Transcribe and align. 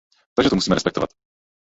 Takže 0.35 0.49
to 0.49 0.55
musíme 0.55 0.73
respektovat. 0.75 1.09